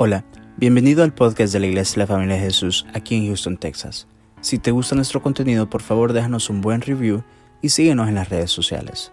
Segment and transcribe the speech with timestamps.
[0.00, 0.24] Hola,
[0.56, 4.06] bienvenido al podcast de la Iglesia de la Familia de Jesús aquí en Houston, Texas.
[4.40, 7.24] Si te gusta nuestro contenido, por favor déjanos un buen review
[7.62, 9.10] y síguenos en las redes sociales.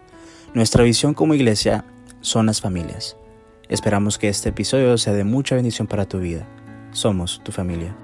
[0.54, 1.86] Nuestra visión como iglesia
[2.22, 3.18] son las familias.
[3.68, 6.48] Esperamos que este episodio sea de mucha bendición para tu vida.
[6.92, 7.96] Somos tu familia.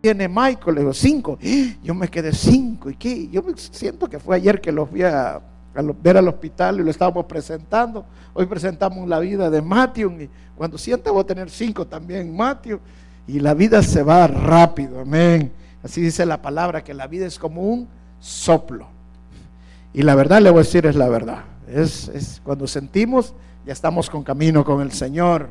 [0.00, 1.38] Tiene Michael, le digo, cinco.
[1.84, 2.90] Yo me quedé cinco.
[2.90, 3.28] ¿Y qué?
[3.28, 5.40] Yo siento que fue ayer que los vi a,
[6.02, 8.04] ver al hospital y lo estábamos presentando.
[8.34, 10.22] Hoy presentamos la vida de Matthew.
[10.22, 12.80] Y cuando sienta voy a tener cinco también, Matthew.
[13.26, 15.52] Y la vida se va rápido, amén.
[15.82, 17.88] Así dice la palabra, que la vida es como un
[18.20, 18.86] soplo.
[19.92, 21.44] Y la verdad le voy a decir es la verdad.
[21.68, 25.50] Es, es cuando sentimos, ya estamos con camino con el Señor.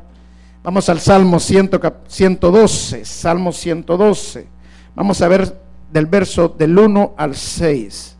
[0.62, 4.46] Vamos al Salmo 112, Salmo 112.
[4.94, 5.60] Vamos a ver
[5.92, 8.16] del verso del 1 al 6.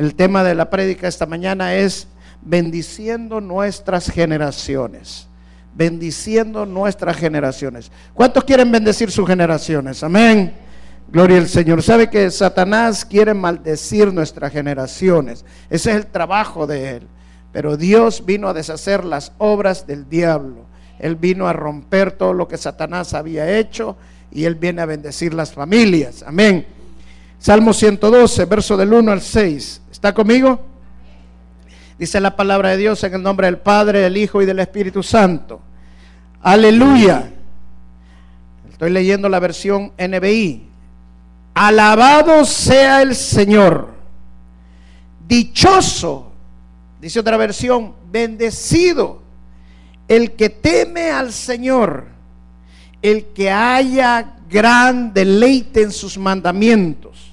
[0.00, 2.08] El tema de la prédica esta mañana es
[2.40, 5.28] bendiciendo nuestras generaciones.
[5.74, 7.92] Bendiciendo nuestras generaciones.
[8.14, 10.02] ¿Cuántos quieren bendecir sus generaciones?
[10.02, 10.54] Amén.
[11.12, 11.82] Gloria al Señor.
[11.82, 15.44] ¿Sabe que Satanás quiere maldecir nuestras generaciones?
[15.68, 17.06] Ese es el trabajo de él.
[17.52, 20.64] Pero Dios vino a deshacer las obras del diablo.
[20.98, 23.98] Él vino a romper todo lo que Satanás había hecho
[24.32, 26.24] y Él viene a bendecir las familias.
[26.26, 26.64] Amén.
[27.38, 29.80] Salmo 112, verso del 1 al 6.
[30.00, 30.58] ¿Está conmigo?
[31.98, 35.02] Dice la palabra de Dios en el nombre del Padre, del Hijo y del Espíritu
[35.02, 35.60] Santo.
[36.40, 37.30] Aleluya.
[38.70, 40.66] Estoy leyendo la versión NBI.
[41.52, 43.90] Alabado sea el Señor.
[45.28, 46.32] Dichoso,
[46.98, 49.20] dice otra versión, bendecido
[50.08, 52.06] el que teme al Señor,
[53.02, 57.32] el que haya gran deleite en sus mandamientos.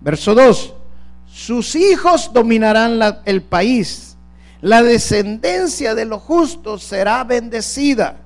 [0.00, 0.74] Verso 2,
[1.38, 4.16] sus hijos dominarán el país,
[4.60, 8.16] la descendencia de los justos será bendecida,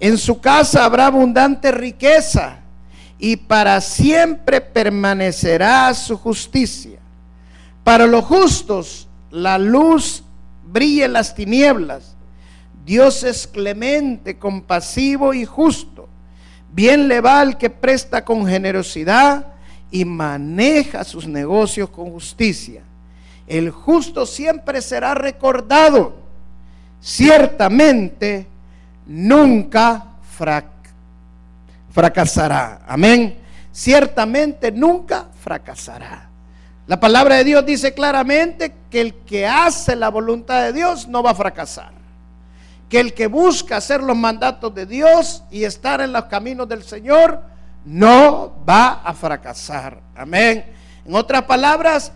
[0.00, 2.60] en su casa habrá abundante riqueza
[3.18, 6.98] y para siempre permanecerá su justicia.
[7.84, 10.22] Para los justos la luz
[10.64, 12.16] brilla en las tinieblas
[12.86, 16.08] Dios es clemente, compasivo y justo.
[16.72, 19.48] Bien le va al que presta con generosidad
[19.90, 22.82] y maneja sus negocios con justicia.
[23.46, 26.16] El justo siempre será recordado.
[27.00, 28.46] Ciertamente
[29.06, 30.04] nunca
[31.92, 32.80] fracasará.
[32.86, 33.38] Amén.
[33.72, 36.28] Ciertamente nunca fracasará.
[36.86, 41.22] La palabra de Dios dice claramente que el que hace la voluntad de Dios no
[41.22, 41.96] va a fracasar
[42.88, 46.82] que el que busca hacer los mandatos de Dios y estar en los caminos del
[46.84, 47.42] Señor
[47.86, 50.00] no va a fracasar.
[50.14, 50.64] Amén.
[51.04, 52.12] En otras palabras,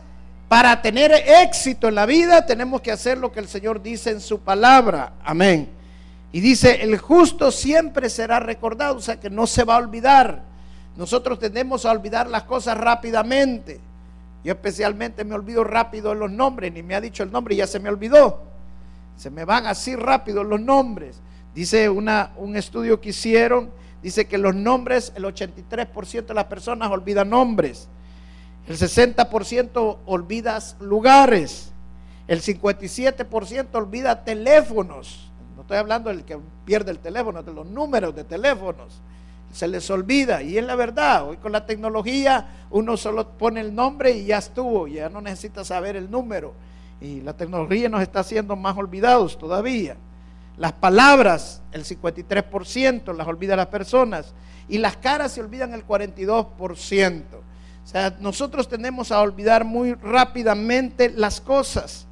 [0.49, 4.21] para tener éxito en la vida tenemos que hacer lo que el Señor dice en
[4.21, 5.13] su palabra.
[5.25, 5.69] Amén.
[6.33, 10.43] Y dice, el justo siempre será recordado, o sea que no se va a olvidar.
[10.97, 13.81] Nosotros tendemos a olvidar las cosas rápidamente.
[14.43, 17.67] Yo especialmente me olvido rápido los nombres, ni me ha dicho el nombre y ya
[17.67, 18.43] se me olvidó.
[19.17, 21.21] Se me van así rápido los nombres.
[21.55, 23.71] Dice una, un estudio que hicieron,
[24.03, 27.89] dice que los nombres, el 83% de las personas olvidan nombres.
[28.67, 31.73] El 60% olvida lugares.
[32.29, 35.31] El 57% olvida teléfonos.
[35.57, 39.01] No estoy hablando del que pierde el teléfono, de los números de teléfonos.
[39.53, 40.43] Se les olvida.
[40.43, 41.29] Y es la verdad.
[41.29, 44.87] Hoy con la tecnología uno solo pone el nombre y ya estuvo.
[44.87, 46.55] Ya no necesita saber el número.
[47.01, 49.97] Y la tecnología nos está haciendo más olvidados todavía.
[50.61, 54.35] Las palabras, el 53%, las olvida las personas.
[54.69, 57.23] Y las caras se olvidan el 42%.
[57.83, 62.07] O sea, nosotros tendemos a olvidar muy rápidamente las cosas.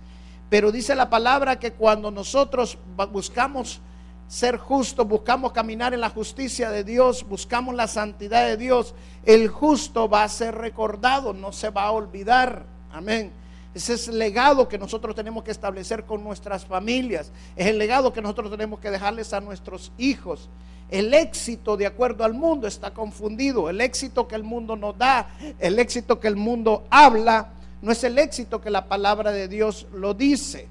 [0.48, 2.78] Pero dice la palabra que cuando nosotros
[3.12, 3.82] buscamos
[4.28, 8.94] ser justos, buscamos caminar en la justicia de Dios, buscamos la santidad de Dios,
[9.26, 12.64] el justo va a ser recordado, no se va a olvidar.
[12.90, 13.30] Amén.
[13.78, 17.30] Ese es el legado que nosotros tenemos que establecer con nuestras familias.
[17.54, 20.50] Es el legado que nosotros tenemos que dejarles a nuestros hijos.
[20.90, 23.70] El éxito de acuerdo al mundo está confundido.
[23.70, 25.28] El éxito que el mundo nos da,
[25.60, 29.86] el éxito que el mundo habla, no es el éxito que la palabra de Dios
[29.92, 30.66] lo dice.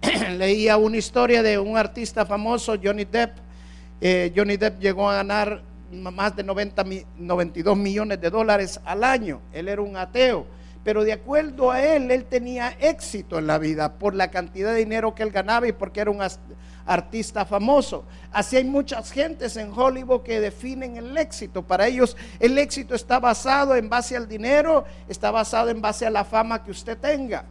[0.38, 3.36] Leía una historia de un artista famoso, Johnny Depp.
[4.00, 5.60] Eh, Johnny Depp llegó a ganar
[5.92, 6.84] más de 90,
[7.18, 9.42] 92 millones de dólares al año.
[9.52, 10.56] Él era un ateo
[10.86, 14.78] pero de acuerdo a él, él tenía éxito en la vida por la cantidad de
[14.78, 16.20] dinero que él ganaba y porque era un
[16.86, 18.04] artista famoso.
[18.30, 21.64] Así hay muchas gentes en Hollywood que definen el éxito.
[21.64, 26.10] Para ellos el éxito está basado en base al dinero, está basado en base a
[26.10, 27.46] la fama que usted tenga.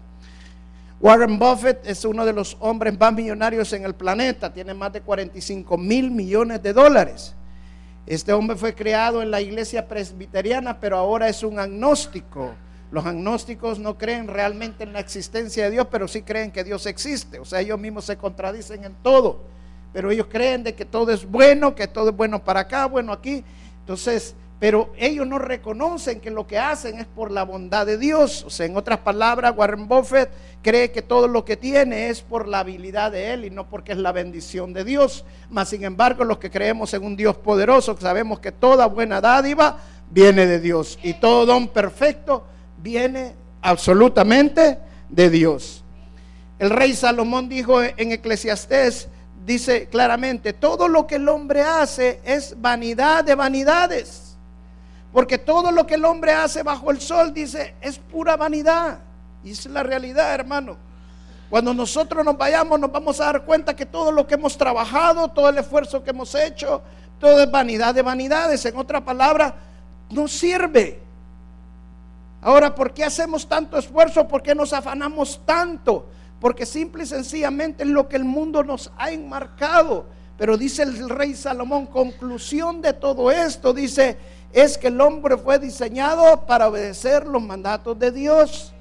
[1.01, 5.01] Warren Buffett es uno de los hombres más millonarios en el planeta, tiene más de
[5.01, 7.35] 45 mil millones de dólares.
[8.07, 12.55] Este hombre fue creado en la iglesia presbiteriana, pero ahora es un agnóstico.
[12.91, 16.85] Los agnósticos no creen realmente en la existencia de Dios, pero sí creen que Dios
[16.85, 17.39] existe.
[17.39, 19.41] O sea, ellos mismos se contradicen en todo.
[19.91, 23.11] Pero ellos creen de que todo es bueno, que todo es bueno para acá, bueno
[23.11, 23.43] aquí.
[23.79, 28.43] Entonces, pero ellos no reconocen que lo que hacen es por la bondad de Dios.
[28.45, 30.31] O sea, en otras palabras, Warren Buffett
[30.61, 33.91] cree que todo lo que tiene es por la habilidad de él y no porque
[33.91, 35.25] es la bendición de Dios.
[35.49, 39.77] Mas, sin embargo, los que creemos en un Dios poderoso, sabemos que toda buena dádiva
[40.09, 42.45] viene de Dios y todo don perfecto
[42.85, 43.33] viene
[43.63, 44.77] absolutamente
[45.09, 45.83] de Dios.
[46.59, 49.09] El rey Salomón dijo en Eclesiastés,
[49.43, 54.37] dice claramente, todo lo que el hombre hace es vanidad de vanidades.
[55.11, 58.99] Porque todo lo que el hombre hace bajo el sol, dice, es pura vanidad.
[59.43, 60.77] Y es la realidad, hermano.
[61.49, 65.29] Cuando nosotros nos vayamos, nos vamos a dar cuenta que todo lo que hemos trabajado,
[65.29, 66.83] todo el esfuerzo que hemos hecho,
[67.19, 68.63] todo es vanidad de vanidades.
[68.65, 69.55] En otra palabra,
[70.11, 71.04] no sirve.
[72.45, 74.27] Ahora, ¿por qué hacemos tanto esfuerzo?
[74.27, 76.05] ¿Por qué nos afanamos tanto?
[76.39, 80.05] Porque simple y sencillamente es lo que el mundo nos ha enmarcado.
[80.37, 84.19] Pero dice el rey Salomón, conclusión de todo esto, dice,
[84.53, 88.73] es que el hombre fue diseñado para obedecer los mandatos de Dios.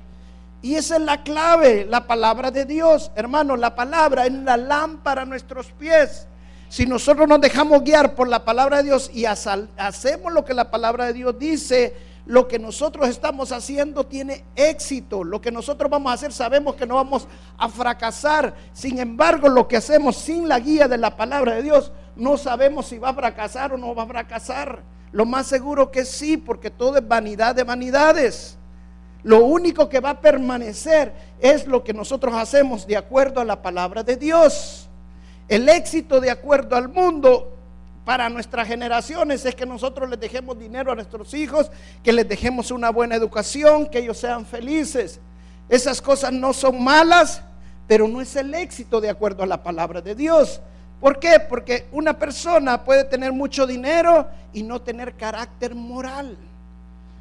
[0.60, 3.12] Y esa es la clave, la palabra de Dios.
[3.14, 6.26] Hermano, la palabra es la lámpara a nuestros pies.
[6.68, 10.70] Si nosotros nos dejamos guiar por la palabra de Dios y hacemos lo que la
[10.70, 15.24] palabra de Dios dice, lo que nosotros estamos haciendo tiene éxito.
[15.24, 17.28] Lo que nosotros vamos a hacer sabemos que no vamos
[17.58, 18.54] a fracasar.
[18.72, 22.86] Sin embargo, lo que hacemos sin la guía de la palabra de Dios, no sabemos
[22.86, 24.82] si va a fracasar o no va a fracasar.
[25.12, 28.56] Lo más seguro que sí, porque todo es vanidad de vanidades.
[29.22, 33.60] Lo único que va a permanecer es lo que nosotros hacemos de acuerdo a la
[33.62, 34.88] palabra de Dios.
[35.48, 37.53] El éxito de acuerdo al mundo
[38.04, 41.70] para nuestras generaciones es que nosotros les dejemos dinero a nuestros hijos,
[42.02, 45.20] que les dejemos una buena educación, que ellos sean felices.
[45.68, 47.42] Esas cosas no son malas,
[47.86, 50.60] pero no es el éxito de acuerdo a la palabra de Dios.
[51.00, 51.40] ¿Por qué?
[51.40, 56.36] Porque una persona puede tener mucho dinero y no tener carácter moral.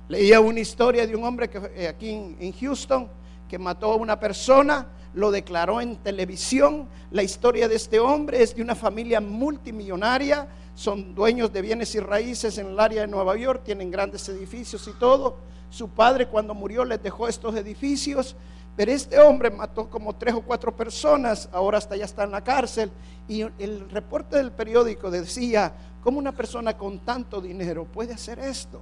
[0.10, 2.10] Leía una historia de un hombre que eh, aquí
[2.40, 3.10] en Houston
[3.54, 6.88] que mató a una persona, lo declaró en televisión.
[7.12, 12.00] La historia de este hombre es de una familia multimillonaria, son dueños de bienes y
[12.00, 15.38] raíces en el área de Nueva York, tienen grandes edificios y todo.
[15.70, 18.36] Su padre cuando murió les dejó estos edificios
[18.76, 22.44] pero este hombre mató como tres o cuatro personas, ahora hasta ya está en la
[22.44, 22.92] cárcel.
[23.28, 25.74] Y el reporte del periódico decía,
[26.04, 28.82] ¿cómo una persona con tanto dinero puede hacer esto?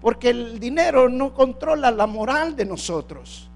[0.00, 3.50] Porque el dinero no controla la moral de nosotros.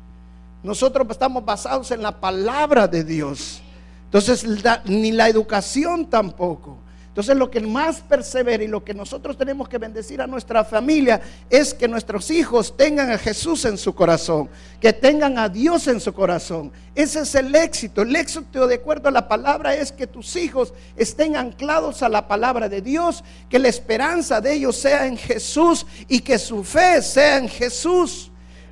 [0.63, 3.63] Nosotros estamos basados en la palabra de Dios.
[4.05, 4.45] Entonces,
[4.85, 6.77] ni la educación tampoco.
[7.11, 11.21] Entonces lo que más persevera y lo que nosotros tenemos que bendecir a nuestra familia
[11.51, 14.49] es que nuestros hijos tengan a Jesús en su corazón,
[14.81, 16.71] que tengan a Dios en su corazón.
[16.95, 18.03] Ese es el éxito.
[18.03, 22.29] El éxito de acuerdo a la palabra es que tus hijos estén anclados a la
[22.29, 27.03] palabra de Dios, que la esperanza de ellos sea en Jesús y que su fe
[27.03, 28.30] sea en Jesús.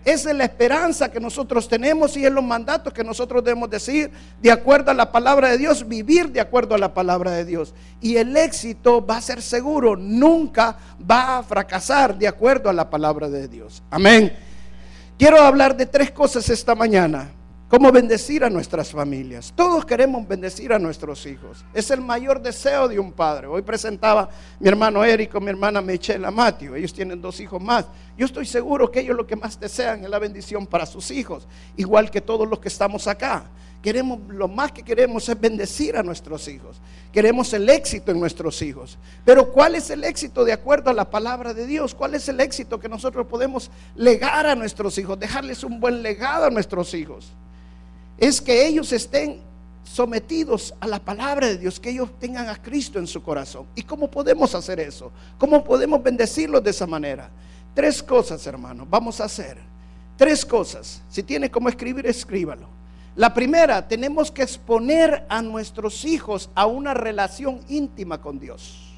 [0.08, 4.10] Esa es la esperanza que nosotros tenemos y es los mandatos que nosotros debemos decir
[4.40, 7.75] de acuerdo a la palabra de Dios, vivir de acuerdo a la palabra de Dios.
[8.00, 12.88] Y el éxito va a ser seguro, nunca va a fracasar de acuerdo a la
[12.88, 13.83] palabra de Dios.
[13.90, 14.35] Amén.
[15.18, 17.30] Quiero hablar de tres cosas esta mañana
[17.68, 19.52] cómo bendecir a nuestras familias.
[19.54, 21.64] Todos queremos bendecir a nuestros hijos.
[21.75, 23.46] Es el mayor deseo de un padre.
[23.46, 26.75] Hoy presentaba mi hermano Eric mi hermana Michelle Amatio.
[26.75, 27.87] Ellos tienen dos hijos más.
[28.16, 31.46] Yo estoy seguro que ellos lo que más desean es la bendición para sus hijos,
[31.76, 33.44] igual que todos los que estamos acá.
[33.82, 36.80] Queremos, lo más que queremos es bendecir a nuestros hijos.
[37.12, 38.98] Queremos el éxito en nuestros hijos.
[39.25, 41.94] Pero ¿cuál es el éxito de acuerdo a la palabra de Dios?
[41.94, 45.20] ¿Cuál es el éxito que nosotros podemos legar a nuestros hijos?
[45.20, 47.37] Dejarles un buen legado a nuestros hijos
[48.18, 49.40] es que ellos estén
[49.84, 53.66] sometidos a la palabra de Dios, que ellos tengan a Cristo en su corazón.
[53.75, 55.10] ¿Y cómo podemos hacer eso?
[55.38, 57.30] ¿Cómo podemos bendecirlos de esa manera?
[57.75, 59.56] Tres cosas, hermano, vamos a hacer.
[60.16, 61.02] Tres cosas.
[61.08, 62.66] Si tiene como escribir, escríbalo.
[63.14, 68.92] La primera, tenemos que exponer a nuestros hijos a una relación íntima con Dios.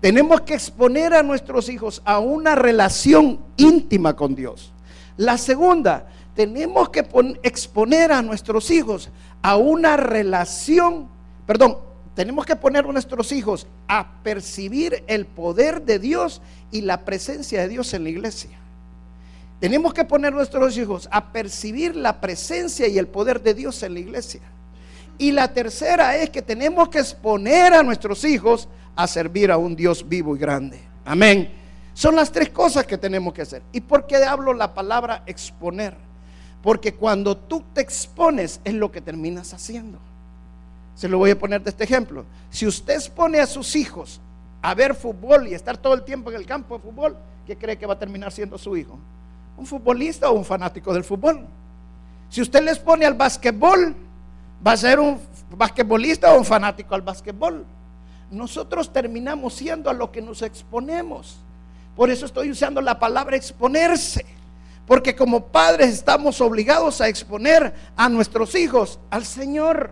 [0.00, 4.72] Tenemos que exponer a nuestros hijos a una relación íntima con Dios.
[5.16, 7.06] La segunda, tenemos que
[7.42, 9.10] exponer a nuestros hijos
[9.42, 11.08] a una relación,
[11.46, 11.78] perdón,
[12.14, 17.60] tenemos que poner a nuestros hijos a percibir el poder de Dios y la presencia
[17.60, 18.58] de Dios en la iglesia.
[19.60, 23.94] Tenemos que poner nuestros hijos a percibir la presencia y el poder de Dios en
[23.94, 24.40] la iglesia.
[25.18, 29.76] Y la tercera es que tenemos que exponer a nuestros hijos a servir a un
[29.76, 30.80] Dios vivo y grande.
[31.04, 31.50] Amén.
[31.94, 33.62] Son las tres cosas que tenemos que hacer.
[33.72, 36.11] ¿Y por qué hablo la palabra exponer?
[36.62, 39.98] Porque cuando tú te expones es lo que terminas haciendo.
[40.94, 42.24] Se lo voy a poner de este ejemplo.
[42.50, 44.20] Si usted expone a sus hijos
[44.60, 47.16] a ver fútbol y estar todo el tiempo en el campo de fútbol,
[47.46, 48.98] ¿qué cree que va a terminar siendo su hijo?
[49.56, 51.44] ¿Un futbolista o un fanático del fútbol?
[52.30, 53.94] Si usted les pone al básquetbol,
[54.66, 55.20] va a ser un
[55.56, 57.64] basquetbolista o un fanático al básquetbol.
[58.30, 61.36] Nosotros terminamos siendo a lo que nos exponemos.
[61.96, 64.24] Por eso estoy usando la palabra exponerse.
[64.86, 69.90] Porque como padres estamos obligados a exponer a nuestros hijos al Señor.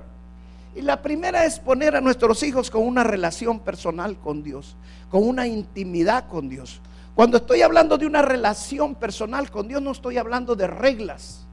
[0.74, 4.76] Y la primera es poner a nuestros hijos con una relación personal con Dios,
[5.08, 6.80] con una intimidad con Dios.
[7.14, 11.46] Cuando estoy hablando de una relación personal con Dios, no estoy hablando de reglas.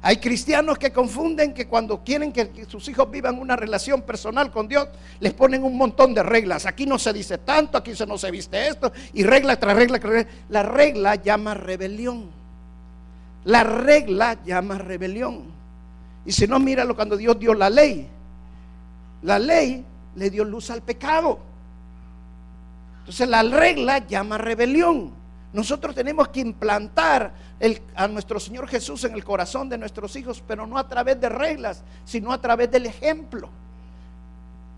[0.00, 4.68] Hay cristianos que confunden que cuando quieren que sus hijos vivan una relación personal con
[4.68, 4.88] Dios,
[5.20, 6.66] les ponen un montón de reglas.
[6.66, 9.98] Aquí no se dice tanto, aquí no se viste esto, y regla tras regla.
[10.50, 12.43] La regla llama rebelión.
[13.44, 15.44] La regla llama rebelión.
[16.24, 18.08] Y si no, míralo cuando Dios dio la ley.
[19.22, 19.84] La ley
[20.16, 21.38] le dio luz al pecado.
[23.00, 25.12] Entonces la regla llama rebelión.
[25.52, 27.32] Nosotros tenemos que implantar
[27.94, 31.28] a nuestro Señor Jesús en el corazón de nuestros hijos, pero no a través de
[31.28, 33.48] reglas, sino a través del ejemplo.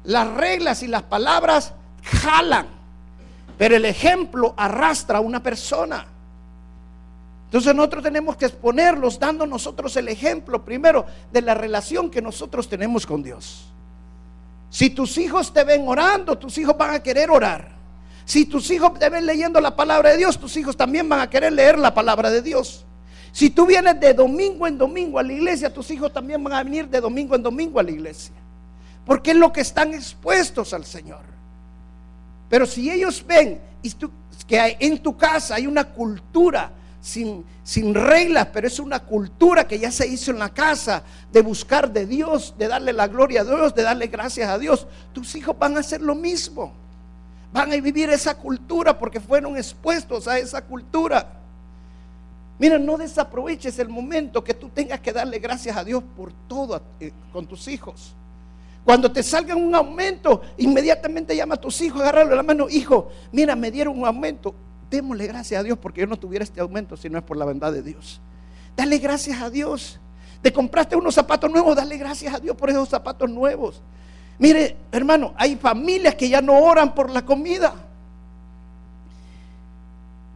[0.05, 2.67] Las reglas y las palabras jalan,
[3.57, 6.07] pero el ejemplo arrastra a una persona.
[7.57, 12.69] Entonces nosotros tenemos que exponerlos dando nosotros el ejemplo primero de la relación que nosotros
[12.69, 13.73] tenemos con Dios.
[14.69, 17.71] Si tus hijos te ven orando, tus hijos van a querer orar.
[18.27, 21.31] Si tus hijos te ven leyendo la palabra de Dios, tus hijos también van a
[21.31, 22.85] querer leer la palabra de Dios.
[23.33, 26.63] Si tú vienes de domingo en domingo a la iglesia, tus hijos también van a
[26.63, 28.35] venir de domingo en domingo a la iglesia.
[29.07, 31.25] Porque es lo que están expuestos al Señor.
[32.51, 33.63] Pero si ellos ven
[34.47, 36.71] que en tu casa hay una cultura
[37.07, 41.41] sin, sin reglas, pero es una cultura que ya se hizo en la casa de
[41.41, 45.37] buscar de Dios, de darle la gloria a Dios, de darle gracias a Dios, tus
[45.37, 46.75] hijos van a hacer lo mismo.
[47.53, 51.33] Van a vivir esa cultura porque fueron expuestos a esa cultura.
[52.59, 56.83] Mira, no desaproveches el momento que tú tengas que darle gracias a Dios por todo
[56.99, 58.17] eh, con tus hijos.
[58.85, 63.55] Cuando te salga un aumento, inmediatamente llama a tus hijos, agárralo la mano, hijo, mira,
[63.55, 64.55] me dieron un aumento.
[64.91, 67.45] Démosle gracias a Dios porque yo no tuviera este aumento si no es por la
[67.45, 68.21] bondad de Dios.
[68.77, 69.99] Dale gracias a Dios.
[70.43, 73.83] Te compraste unos zapatos nuevos, dale gracias a Dios por esos zapatos nuevos.
[74.39, 77.75] Mire, hermano, hay familias que ya no oran por la comida.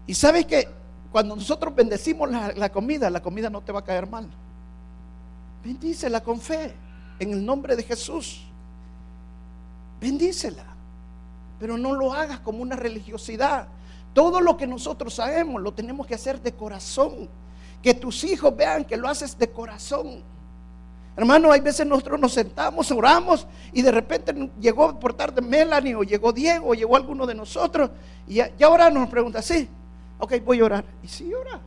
[0.06, 0.66] Y sabes que
[1.12, 4.26] cuando nosotros bendecimos la, comida, la comida no te va a caer mal.
[5.62, 6.74] Bendícela con fe,
[7.18, 8.42] en el nombre de Jesús.
[10.00, 10.64] Bendícela.
[11.58, 13.68] Pero no lo hagas como una religiosidad.
[14.12, 17.28] Todo lo que nosotros sabemos lo tenemos que hacer de corazón.
[17.82, 20.22] Que tus hijos vean que lo haces de corazón.
[21.16, 26.02] Hermano, hay veces nosotros nos sentamos, oramos y de repente llegó por tarde Melanie o
[26.02, 27.90] llegó Diego o llegó alguno de nosotros
[28.26, 29.68] y ya, ahora nos pregunta, sí,
[30.18, 30.84] ok, voy a orar.
[31.02, 31.60] Y sí, ora.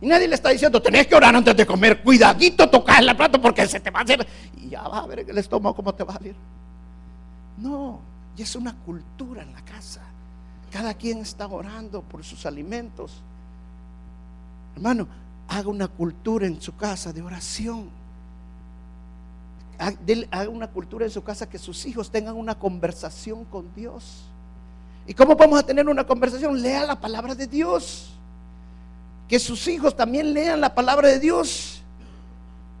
[0.00, 3.40] Y nadie le está diciendo, tenés que orar antes de comer, cuidadito, tocar la plata
[3.40, 4.26] porque se te va a hacer.
[4.56, 6.36] Y ya va a ver el estómago cómo te va a salir.
[7.58, 8.00] No,
[8.36, 10.02] y es una cultura en la casa.
[10.74, 13.22] Cada quien está orando por sus alimentos.
[14.74, 15.06] Hermano,
[15.46, 17.88] haga una cultura en su casa de oración
[19.78, 24.22] haga una cultura en su casa que sus hijos tengan una conversación con Dios.
[25.06, 26.60] ¿Y cómo vamos a tener una conversación?
[26.60, 28.10] Lea la palabra de Dios.
[29.28, 31.73] Que sus hijos también lean la palabra de Dios.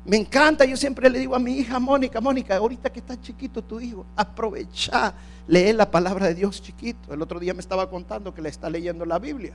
[0.04, 3.62] Me encanta, yo siempre le digo a mi hija Mónica, Mónica, ahorita que está chiquito
[3.62, 5.14] tu hijo, aprovecha,
[5.48, 7.14] lee la palabra de Dios chiquito.
[7.14, 9.54] El otro día me estaba contando que le está leyendo la Biblia.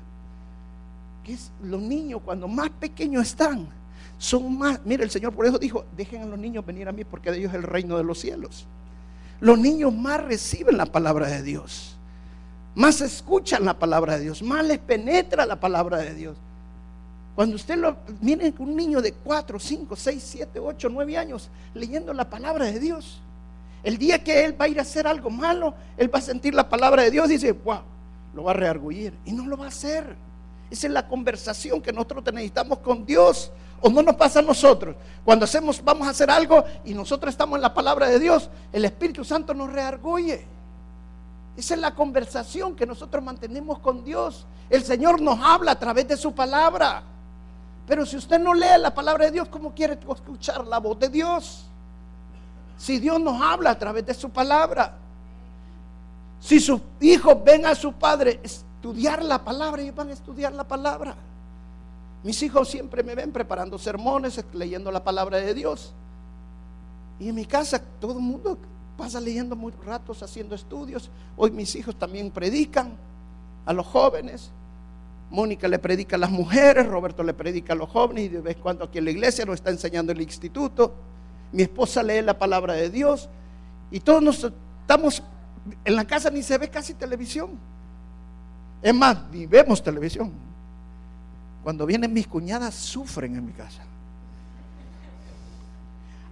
[1.23, 3.67] Que es los niños cuando más pequeños están,
[4.17, 7.03] son más, mire, el Señor por eso dijo, dejen a los niños venir a mí
[7.03, 8.65] porque de ellos es el reino de los cielos.
[9.39, 11.95] Los niños más reciben la palabra de Dios,
[12.73, 16.37] más escuchan la palabra de Dios, más les penetra la palabra de Dios.
[17.39, 22.11] Cuando usted lo miren un niño de 4, 5, 6, 7, 8, 9 años leyendo
[22.13, 23.21] la palabra de Dios,
[23.81, 26.53] el día que él va a ir a hacer algo malo, él va a sentir
[26.53, 27.79] la palabra de Dios y dice, wow,
[28.33, 30.17] lo va a reargullir y no lo va a hacer.
[30.69, 33.53] Esa es la conversación que nosotros necesitamos con Dios.
[33.79, 34.97] ¿O no nos pasa a nosotros?
[35.23, 38.83] Cuando hacemos, vamos a hacer algo y nosotros estamos en la palabra de Dios, el
[38.83, 40.45] Espíritu Santo nos reargolle.
[41.55, 44.45] Esa es la conversación que nosotros mantenemos con Dios.
[44.69, 47.03] El Señor nos habla a través de su palabra.
[47.89, 51.09] Pero si usted no lee la palabra de Dios, ¿cómo quiere escuchar la voz de
[51.09, 51.65] Dios?
[52.77, 54.93] Si Dios nos habla a través de su palabra.
[56.39, 60.65] Si sus hijos ven a su padre estudiar la palabra, ellos van a estudiar la
[60.65, 61.15] palabra.
[62.23, 65.91] Mis hijos siempre me ven preparando sermones, leyendo la palabra de Dios.
[67.19, 68.59] Y en mi casa todo el mundo
[68.97, 71.09] pasa leyendo muy ratos, haciendo estudios.
[71.35, 72.91] Hoy mis hijos también predican
[73.65, 74.51] a los jóvenes.
[75.29, 78.55] Mónica le predica a las mujeres, Roberto le predica a los jóvenes y de vez
[78.55, 80.93] en cuando aquí en la iglesia nos está enseñando el instituto.
[81.51, 83.29] Mi esposa lee la palabra de Dios
[83.91, 85.23] y todos nos estamos
[85.85, 87.51] en la casa ni se ve casi televisión.
[88.81, 90.31] Es más, ni vemos televisión.
[91.63, 93.83] Cuando vienen mis cuñadas sufren en mi casa.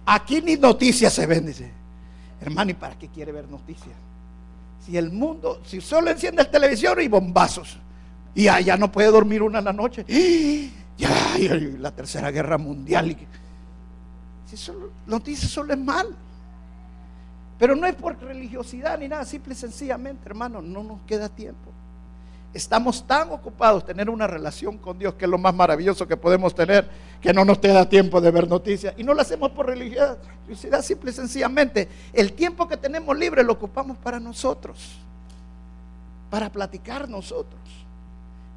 [0.06, 1.70] Aquí ni noticias se ven, dice.
[2.40, 3.94] Hermano, ¿y para qué quiere ver noticias?
[4.84, 7.78] Si el mundo, si solo enciende el televisor y bombazos,
[8.38, 10.04] y ya no puede dormir una en la noche,
[10.96, 11.10] ya,
[11.80, 13.16] la tercera guerra mundial.
[14.46, 16.06] Si solo, noticias solo es mal.
[17.58, 21.72] Pero no es por religiosidad ni nada, simple y sencillamente, hermano, no nos queda tiempo.
[22.54, 26.54] Estamos tan ocupados tener una relación con Dios, que es lo más maravilloso que podemos
[26.54, 26.88] tener,
[27.20, 28.94] que no nos da tiempo de ver noticias.
[28.96, 31.88] Y no lo hacemos por religiosidad, simple y sencillamente.
[32.12, 35.00] El tiempo que tenemos libre lo ocupamos para nosotros,
[36.30, 37.87] para platicar nosotros.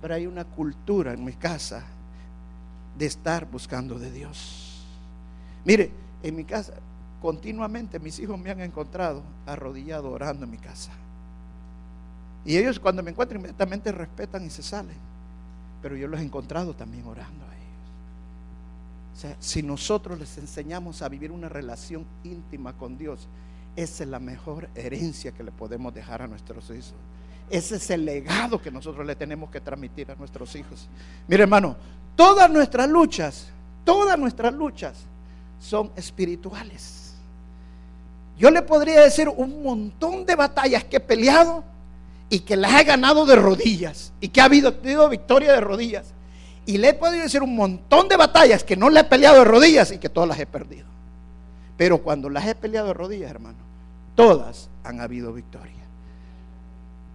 [0.02, 1.84] Pero hay una cultura en mi casa
[2.98, 4.84] de estar buscando de Dios.
[5.64, 5.92] Mire,
[6.24, 6.74] en mi casa
[7.22, 10.92] continuamente mis hijos me han encontrado arrodillado orando en mi casa.
[12.44, 14.98] Y ellos cuando me encuentran inmediatamente respetan y se salen.
[15.82, 17.62] Pero yo los he encontrado también orando a ellos.
[19.14, 23.28] O sea, si nosotros les enseñamos a vivir una relación íntima con Dios,
[23.76, 26.94] esa es la mejor herencia que le podemos dejar a nuestros hijos.
[27.52, 30.88] Ese es el legado que nosotros le tenemos que transmitir a nuestros hijos.
[31.28, 31.76] Mire hermano,
[32.16, 33.50] todas nuestras luchas,
[33.84, 34.98] todas nuestras luchas
[35.60, 37.16] son espirituales.
[38.38, 41.66] Yo le podría decir un montón de batallas que he peleado
[42.30, 46.14] y que las he ganado de rodillas y que ha habido tenido victoria de rodillas.
[46.66, 49.44] Y le he podido decir un montón de batallas que no le he peleado de
[49.44, 50.86] rodillas y que todas las he perdido.
[51.76, 53.58] Pero cuando las he peleado de rodillas, hermano,
[54.16, 55.81] todas han habido victoria.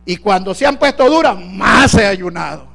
[0.07, 2.69] Y cuando se han puesto duras, más he ayunado.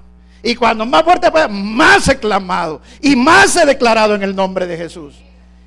[0.43, 2.81] Y cuando más fuerte, más he clamado.
[2.99, 5.15] Y más he declarado en el nombre de Jesús.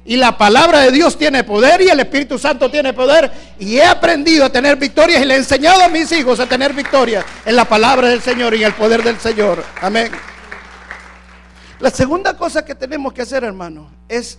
[0.04, 3.32] Y la palabra de Dios tiene poder y el Espíritu Santo tiene poder.
[3.58, 6.74] Y he aprendido a tener victorias y le he enseñado a mis hijos a tener
[6.74, 9.64] victorias en la palabra del Señor y en el poder del Señor.
[9.80, 10.12] Amén.
[11.80, 14.38] La segunda cosa que tenemos que hacer, hermano, es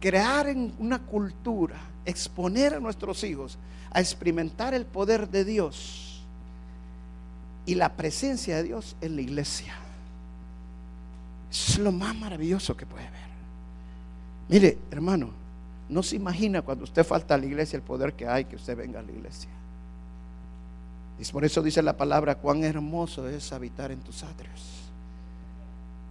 [0.00, 3.58] crear en una cultura, exponer a nuestros hijos
[3.90, 6.11] a experimentar el poder de Dios
[7.66, 9.74] y la presencia de Dios en la iglesia.
[11.50, 13.32] es lo más maravilloso que puede ver.
[14.48, 15.30] Mire, hermano,
[15.88, 18.76] no se imagina cuando usted falta a la iglesia el poder que hay que usted
[18.76, 19.50] venga a la iglesia.
[21.18, 24.82] Y por eso dice la palabra, cuán hermoso es habitar en tus atrios.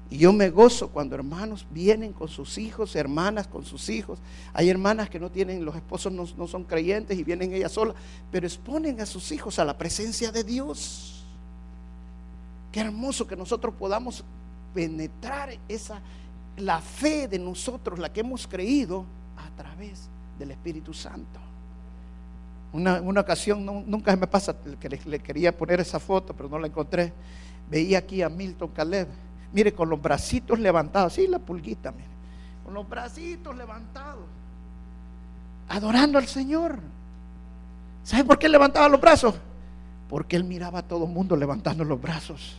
[0.10, 4.20] Y yo me gozo cuando hermanos vienen con sus hijos, hermanas con sus hijos.
[4.54, 7.96] Hay hermanas que no tienen, los esposos no, no, son creyentes y vienen ellas solas,
[8.30, 11.21] pero exponen a sus hijos a la presencia de Dios.
[12.72, 14.24] Qué hermoso que nosotros podamos
[14.74, 16.00] penetrar esa,
[16.58, 19.06] la fe de nosotros, la que hemos creído
[19.38, 21.40] a través del Espíritu Santo.
[22.74, 26.68] Una, una ocasión, nunca me pasa que le, quería poner esa foto, pero no la
[26.68, 27.12] encontré.
[27.70, 29.08] Veía aquí a Milton Caleb,
[29.52, 32.08] mire, con los bracitos levantados, sí, la pulguita, mire,
[32.64, 34.24] con los bracitos levantados,
[35.68, 36.80] adorando al Señor.
[38.04, 39.36] ¿Sabe por qué levantaba los brazos?
[40.12, 42.58] Porque él miraba a todo el mundo levantando los brazos.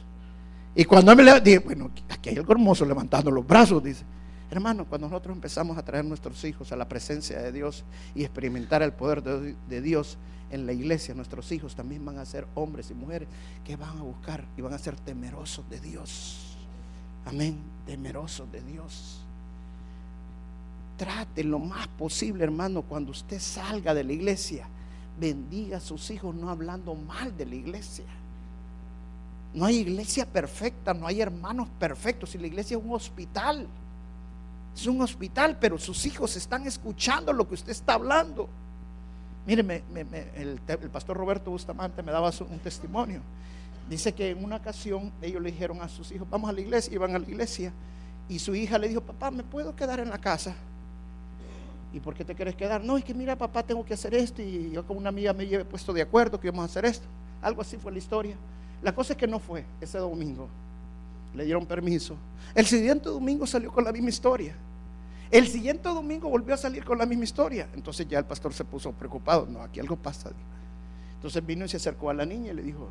[0.75, 4.05] Y cuando me le dije, bueno, aquí hay algo hermoso levantando los brazos, dice.
[4.51, 7.85] Hermano, cuando nosotros empezamos a traer nuestros hijos a la presencia de Dios
[8.15, 10.17] y experimentar el poder de, de, Dios
[10.51, 13.29] en la iglesia, nuestros hijos también van a ser hombres y mujeres
[13.67, 16.57] que van a buscar y van a ser temerosos de Dios.
[17.27, 19.21] Amén, temerosos de Dios.
[20.97, 24.67] Trate lo más posible, hermano, cuando usted salga de la iglesia,
[25.19, 28.05] bendiga a sus hijos no hablando mal de la iglesia.
[29.55, 32.35] No hay iglesia perfecta, no hay hermanos perfectos.
[32.35, 33.67] Y la iglesia es un hospital.
[34.75, 38.49] Es un hospital, pero sus hijos están escuchando lo que usted está hablando.
[39.47, 39.85] Mire,
[40.37, 43.21] el, pastor Roberto Bustamante me daba un testimonio.
[43.91, 46.95] Dice que en una ocasión ellos le dijeron a sus hijos, vamos a la iglesia,
[46.95, 47.73] iban a la iglesia.
[48.29, 50.55] Y su hija le dijo, papá, ¿me puedo quedar en la casa?
[51.93, 52.83] ¿Y por qué te quieres quedar?
[52.83, 54.41] No, es que mira, papá, tengo que hacer esto.
[54.41, 57.07] Y yo con una amiga me he puesto de acuerdo que íbamos a hacer esto.
[57.43, 58.37] Algo así fue la historia.
[58.83, 60.49] La cosa es que no fue ese domingo.
[61.35, 62.17] le dieron permiso.
[62.55, 64.55] El siguiente domingo salió con la misma historia.
[65.31, 67.69] El siguiente domingo volvió a salir con la misma historia.
[67.75, 69.47] Entonces ya el pastor se puso preocupado.
[69.47, 70.31] No, aquí algo pasa.
[71.15, 72.91] Entonces vino y se acercó a la niña y le dijo,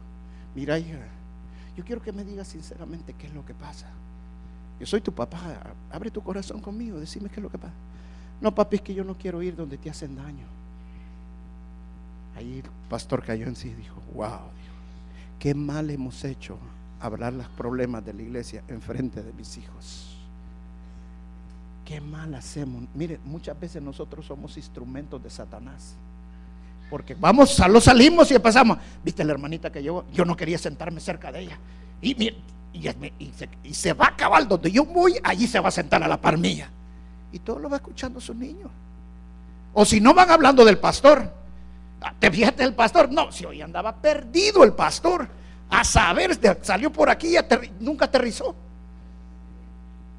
[0.55, 0.99] mira hija,
[1.75, 3.87] yo quiero que me digas sinceramente qué es lo que pasa.
[4.79, 5.39] Yo soy tu papá,
[5.91, 7.73] abre tu corazón conmigo, decime qué es lo que pasa.
[8.41, 10.45] No, papi, es que yo no quiero ir donde te hacen daño.
[12.35, 14.49] Ahí el pastor cayó en sí y dijo, wow,
[15.39, 16.57] qué mal hemos hecho
[16.99, 20.07] hablar los problemas de la iglesia en frente de mis hijos.
[21.85, 22.83] Qué mal hacemos.
[22.93, 25.95] Mire, muchas veces nosotros somos instrumentos de Satanás.
[26.89, 28.77] Porque vamos, lo salimos y empezamos.
[29.03, 31.57] Viste la hermanita que yo, yo no quería sentarme cerca de ella.
[32.01, 32.33] Y,
[32.73, 36.19] y, se, va a acabar donde yo voy, allí se va a sentar a la
[36.19, 36.69] par mía.
[37.31, 38.69] Y todo lo va escuchando su niño.
[39.73, 41.33] O si no van hablando del pastor.
[42.01, 43.11] Ah, ¿Te fíjate el pastor?
[43.11, 45.27] No, si hoy andaba perdido el pastor.
[45.69, 47.39] A saber, salió por aquí y
[47.79, 48.53] nunca aterrizó.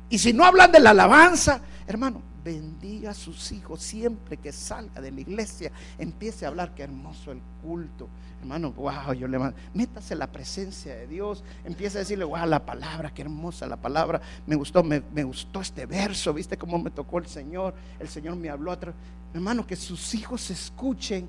[0.08, 5.00] Y si no hablan de la alabanza, hermano, bendiga a sus hijos siempre que salga
[5.00, 5.70] de la iglesia.
[5.98, 8.08] Empiece a hablar, qué hermoso el culto.
[8.40, 11.44] Hermano, wow, yo le mando, métase la presencia de Dios.
[11.64, 14.20] Empiece a decirle, wow, la palabra, qué hermosa la palabra.
[14.46, 16.34] Me gustó, me, gustó este verso.
[16.34, 17.74] ¿Viste cómo me tocó el Señor?
[18.00, 18.72] El Señor me habló.
[18.72, 18.94] atrás.
[19.32, 21.28] Hermano, que sus hijos escuchen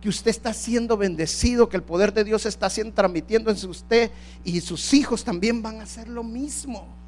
[0.00, 4.10] que usted está siendo bendecido, que el poder de Dios está siendo transmitiendo en usted
[4.44, 6.99] y sus hijos también van a hacer lo mismo.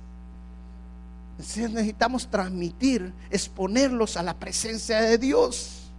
[1.38, 5.90] Necesitamos transmitir, exponerlos a la presencia de Dios.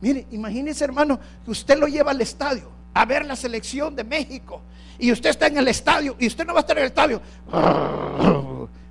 [0.00, 4.62] Mire, imagínese hermano que usted lo lleva al estadio a ver la selección de México
[4.98, 7.20] y usted está en el estadio y usted no va a estar en el estadio.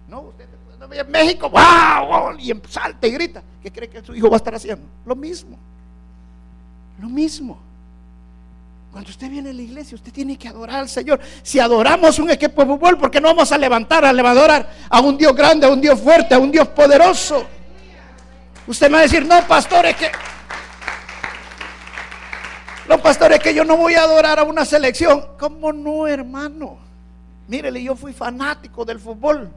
[0.07, 0.49] No, usted
[0.91, 3.43] en México, wow, y salta y grita.
[3.61, 4.85] ¿Qué cree que su hijo va a estar haciendo?
[5.05, 5.57] Lo mismo.
[6.99, 7.59] Lo mismo.
[8.91, 11.19] Cuando usted viene a la iglesia, usted tiene que adorar al Señor.
[11.43, 14.99] Si adoramos un equipo de fútbol, ¿por qué no vamos a levantar, a adorar a
[14.99, 17.45] un Dios grande, a un Dios fuerte, a un Dios poderoso?
[18.65, 20.11] Usted me va a decir, no, pastor, es que...
[22.87, 25.23] No, pastor, es que yo no voy a adorar a una selección.
[25.37, 26.79] ¿Cómo no, hermano?
[27.47, 29.51] Mírele, yo fui fanático del fútbol.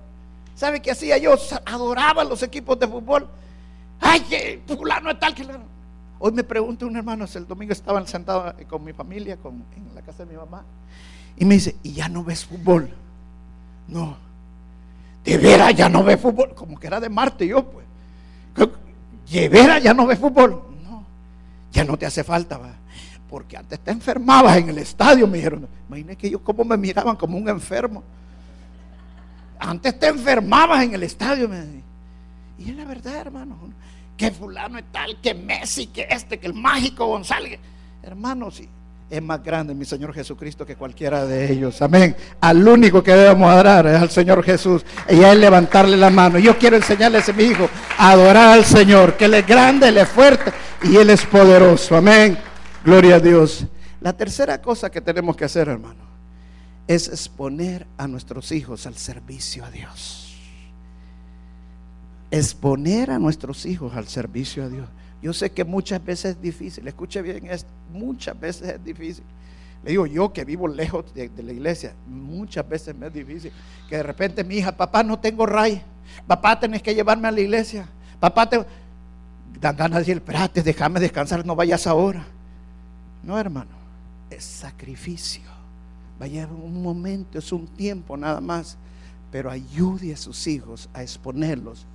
[0.54, 1.34] ¿Sabe qué hacía yo?
[1.64, 3.26] Adoraba los equipos de fútbol.
[3.98, 5.46] Ay, fulano es tal que...
[6.24, 10.24] Hoy me pregunta un hermano, el domingo estaban sentados con mi familia en la casa
[10.24, 10.62] de mi mamá,
[11.36, 12.88] y me dice, ¿y ya no ves fútbol?
[13.88, 14.16] No,
[15.24, 17.84] de veras ya no ves fútbol, como que era de Marte yo, pues.
[19.32, 20.62] De veras ya no ves fútbol.
[20.88, 21.04] No,
[21.72, 22.72] ya no te hace falta, ¿va?
[23.28, 25.66] porque antes te enfermabas en el estadio, me dijeron.
[25.88, 28.04] Imagínate que ellos cómo me miraban como un enfermo.
[29.58, 31.82] Antes te enfermabas en el estadio, me
[32.58, 33.56] Y es la verdad, hermano
[34.16, 37.58] que fulano es tal, que Messi, que este, que el mágico González.
[38.02, 38.68] Hermanos, sí,
[39.10, 41.82] es más grande mi Señor Jesucristo que cualquiera de ellos.
[41.82, 42.16] Amén.
[42.40, 44.84] Al único que debemos adorar es al Señor Jesús.
[45.08, 46.38] Y a Él levantarle la mano.
[46.38, 49.98] Yo quiero enseñarles a mi hijo a adorar al Señor, que Él es grande, Él
[49.98, 51.96] es fuerte y Él es poderoso.
[51.96, 52.38] Amén.
[52.84, 53.66] Gloria a Dios.
[54.00, 56.02] La tercera cosa que tenemos que hacer, hermano,
[56.88, 60.31] es exponer a nuestros hijos al servicio a Dios
[62.32, 64.88] exponer a nuestros hijos al servicio a Dios.
[65.20, 69.22] Yo sé que muchas veces es difícil, escuche bien esto, muchas veces es difícil.
[69.84, 73.52] Le digo yo que vivo lejos de, la iglesia, muchas veces me es difícil.
[73.88, 75.82] Que de repente mi hija, papá, no tengo ray,
[76.26, 77.86] papá, tenés que llevarme a la iglesia,
[78.18, 78.64] papá, te
[79.60, 82.24] dan ganas de decir, espérate, déjame descansar, no vayas ahora.
[83.22, 83.70] No, hermano,
[84.30, 85.42] es sacrificio.
[86.18, 88.78] Vaya un momento, es un tiempo nada más,
[89.30, 91.86] pero ayude a sus hijos a exponerlos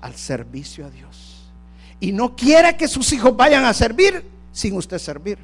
[0.00, 1.50] al servicio a Dios.
[2.00, 5.38] Y no quiere que sus hijos vayan a servir sin usted servir.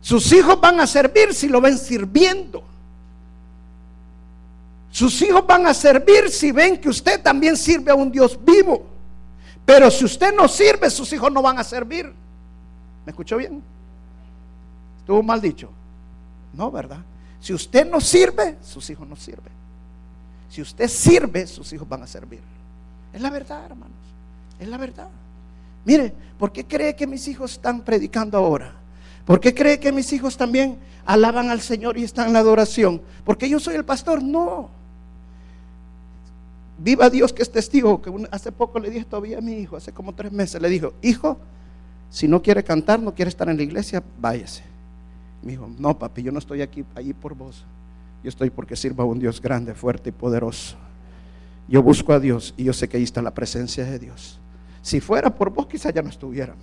[0.00, 2.62] Sus hijos van a servir si lo ven sirviendo.
[4.90, 8.86] Sus hijos van a servir si ven que usted también sirve a un Dios vivo.
[9.64, 12.06] Pero si usted no sirve, sus hijos no van a servir.
[13.04, 13.62] ¿Me escuchó bien?
[14.98, 15.70] ¿Estuvo mal dicho?
[16.52, 17.00] No, ¿verdad?
[17.40, 19.52] Si usted no sirve, sus hijos no sirven.
[20.48, 22.40] Si usted sirve, sus hijos van a servir.
[23.12, 23.96] Es la verdad, hermanos.
[24.58, 25.08] Es la verdad.
[25.84, 28.72] Mire, ¿por qué cree que mis hijos están predicando ahora?
[29.24, 33.02] ¿Por qué cree que mis hijos también alaban al Señor y están en la adoración?
[33.24, 34.22] ¿Porque yo soy el pastor?
[34.22, 34.70] No.
[36.78, 39.92] Viva Dios que es testigo, que hace poco le dije todavía a mi hijo, hace
[39.92, 41.38] como tres meses, le dijo, hijo,
[42.10, 44.62] si no quiere cantar, no quiere estar en la iglesia, váyase.
[45.42, 47.64] Me dijo, no papi, yo no estoy aquí, allí por vos.
[48.22, 50.76] Yo estoy porque sirva a un Dios grande, fuerte y poderoso.
[51.68, 54.38] Yo busco a Dios y yo sé que ahí está la presencia de Dios.
[54.82, 56.54] Si fuera por vos, quizás ya no estuviera.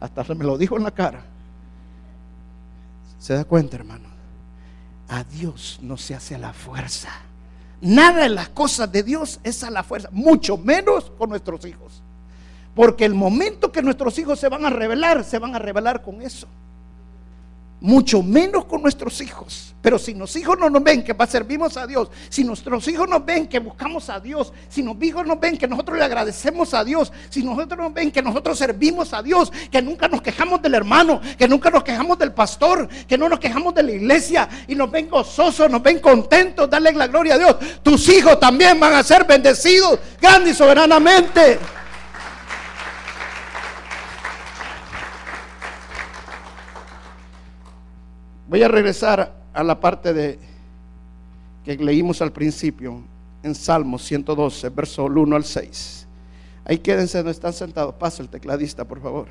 [0.00, 1.24] Hasta me lo dijo en la cara.
[3.18, 4.18] ¿Se da cuenta, hermano?
[5.08, 7.08] a Dios no se hace a la fuerza.
[7.80, 12.02] Nada en las cosas de Dios es a la fuerza, mucho menos con nuestros hijos.
[12.74, 16.22] Porque el momento que nuestros hijos se van a revelar, se van a revelar con
[16.22, 16.46] eso
[17.80, 19.74] mucho menos con nuestros hijos.
[19.80, 23.24] Pero si nuestros hijos no nos ven que servimos a Dios, si nuestros hijos nos
[23.24, 26.84] ven que buscamos a Dios, si nuestros hijos nos ven que nosotros le agradecemos a
[26.84, 30.74] Dios, si nosotros nos ven que nosotros servimos a Dios, que nunca nos quejamos del
[30.74, 34.74] hermano, que nunca nos quejamos del pastor, que no nos quejamos de la iglesia y
[34.74, 38.94] nos ven gozosos, nos ven contentos, darle la gloria a Dios, tus hijos también van
[38.94, 41.77] a ser bendecidos grande y soberanamente.
[48.48, 50.38] Voy a regresar a la parte de
[51.64, 53.02] que leímos al principio
[53.42, 56.06] en Salmos 112, verso 1 al 6.
[56.64, 57.94] Ahí quédense donde están sentados.
[57.94, 59.28] Pasa el tecladista, por favor.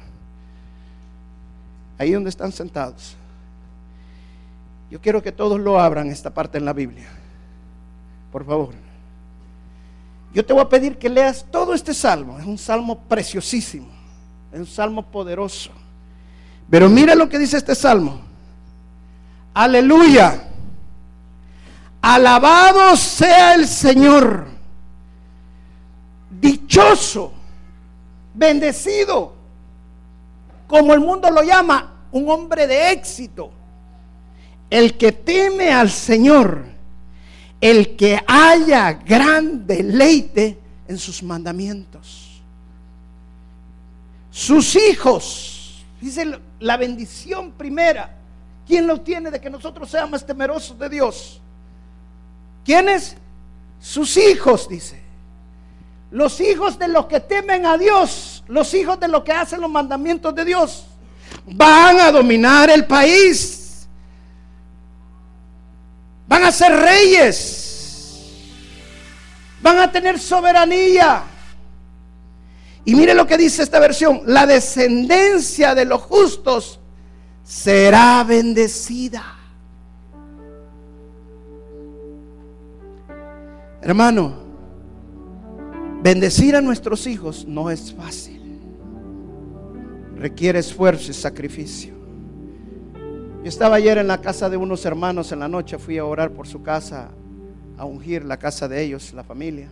[1.97, 3.15] Ahí donde están sentados.
[4.91, 7.07] Yo quiero que todos lo abran esta parte en la Biblia.
[8.31, 8.75] Por favor.
[10.31, 12.37] Yo te voy a pedir que leas todo este salmo.
[12.37, 13.87] Es un salmo preciosísimo.
[14.51, 15.71] Es un salmo poderoso.
[16.69, 18.26] Pero mira lo que dice este salmo.
[19.57, 20.43] Aleluya.
[21.99, 24.45] Alabado sea el Señor.
[26.29, 27.33] Dichoso,
[28.35, 29.33] bendecido,
[30.67, 33.49] como el mundo lo llama, un hombre de éxito.
[34.69, 36.63] El que teme al Señor,
[37.59, 42.43] el que haya gran deleite en sus mandamientos.
[44.29, 48.16] Sus hijos, dice la bendición primera,
[48.67, 51.41] ¿Quién lo tiene de que nosotros seamos temerosos de Dios?
[52.65, 53.15] ¿Quiénes?
[53.79, 55.01] Sus hijos, dice.
[56.11, 59.69] Los hijos de los que temen a Dios, los hijos de los que hacen los
[59.69, 60.85] mandamientos de Dios,
[61.45, 63.87] van a dominar el país.
[66.27, 68.27] Van a ser reyes.
[69.61, 71.23] Van a tener soberanía.
[72.83, 74.23] Y mire lo que dice esta versión.
[74.25, 76.81] La descendencia de los justos
[77.47, 79.23] será bendecida.
[83.81, 84.33] Hermano,
[86.03, 88.59] bendecir a nuestros hijos no es fácil.
[90.17, 91.93] Requiere esfuerzo y sacrificio.
[93.43, 96.31] Yo estaba ayer en la casa de unos hermanos en la noche, fui a orar
[96.31, 97.11] por su casa,
[97.77, 99.69] a ungir la casa de ellos, la familia.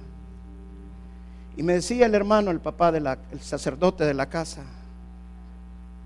[1.58, 3.06] Y me decía el hermano, el papá del
[3.42, 4.64] sacerdote de la casa,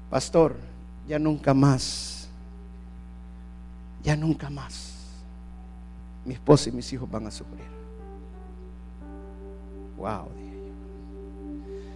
[0.09, 0.68] pastor,
[1.09, 2.29] ya nunca más,
[4.03, 4.93] ya nunca más,
[6.23, 7.65] mi esposa y mis hijos van a sufrir.
[9.97, 10.27] Wow,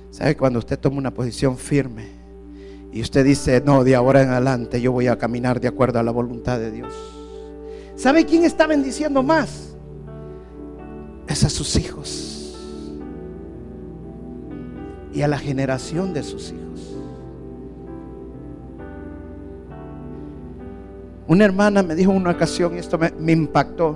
[0.10, 2.08] ¿Sabe cuando usted toma una posición firme
[2.92, 6.04] y usted dice, no, de ahora en adelante yo voy a caminar de acuerdo a
[6.04, 6.94] la voluntad de Dios?
[7.96, 9.76] ¿Sabe quién está bendiciendo más?
[11.28, 12.56] Es a sus hijos
[15.14, 17.03] y a la generación de sus hijos.
[21.34, 23.96] Una hermana me dijo en una ocasión, y esto me, impactó,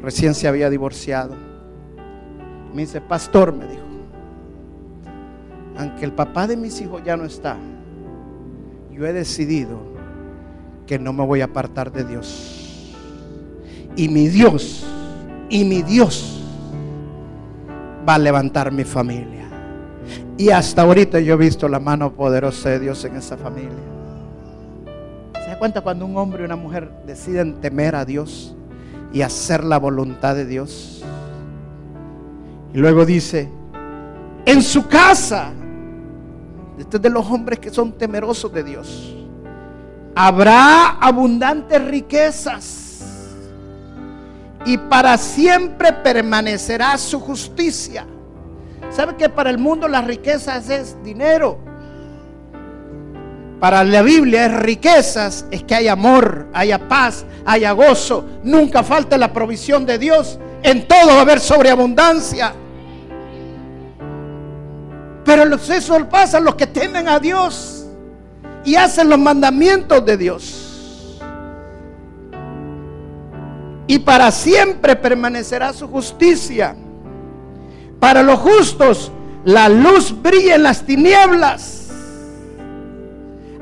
[0.00, 1.34] recién se había divorciado.
[2.72, 3.82] Me dice, pastor, me dijo,
[5.76, 7.56] aunque el papá de mis hijos ya no está,
[8.92, 9.80] yo he decidido
[10.86, 12.94] que no me voy a apartar de Dios.
[13.96, 14.86] Y mi Dios,
[15.48, 16.40] y mi Dios
[18.08, 19.48] va a levantar mi familia.
[20.38, 23.91] Y hasta ahorita yo he visto la mano poderosa de Dios en esa familia
[25.62, 28.52] cuenta cuando un hombre y una mujer deciden temer a Dios
[29.12, 31.04] y hacer la voluntad de Dios?
[32.74, 33.48] Y luego dice,
[34.44, 35.52] en su casa,
[36.76, 39.16] este es de los hombres que son temerosos de Dios,
[40.16, 43.36] habrá abundantes riquezas
[44.66, 48.04] y para siempre permanecerá su justicia.
[48.90, 51.56] ¿Sabe que para el mundo las riquezas es dinero?
[53.62, 58.24] Para la Biblia es riquezas, es que hay amor, haya paz, haya gozo.
[58.42, 60.36] Nunca falta la provisión de Dios.
[60.64, 62.54] En todo va a haber sobreabundancia.
[65.24, 67.86] Pero eso pasa los que temen a Dios
[68.64, 71.20] y hacen los mandamientos de Dios.
[73.86, 76.74] Y para siempre permanecerá su justicia.
[78.00, 79.12] Para los justos,
[79.44, 81.81] la luz brilla en las tinieblas